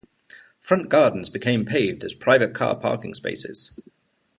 Front 0.59 0.89
gardens 0.89 1.29
became 1.29 1.63
paved 1.63 2.03
as 2.03 2.15
private 2.15 2.55
car 2.55 2.75
parking 2.75 3.13
spaces. 3.13 3.79